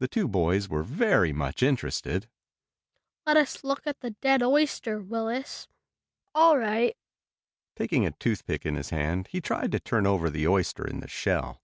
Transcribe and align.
The 0.00 0.08
two 0.08 0.26
boys 0.26 0.68
were 0.68 0.82
very 0.82 1.32
much 1.32 1.62
interested. 1.62 2.28
"Let 3.24 3.36
us 3.36 3.62
look 3.62 3.86
at 3.86 4.00
the 4.00 4.10
dead 4.10 4.42
oyster, 4.42 5.00
Willis." 5.00 5.68
"All 6.34 6.58
right." 6.58 6.96
Taking 7.76 8.04
a 8.04 8.10
toothpick 8.10 8.66
in 8.66 8.74
his 8.74 8.90
hand 8.90 9.28
he 9.28 9.40
tried 9.40 9.70
to 9.70 9.78
turn 9.78 10.04
over 10.04 10.30
the 10.30 10.48
oyster 10.48 10.84
in 10.84 10.98
the 10.98 11.06
shell. 11.06 11.62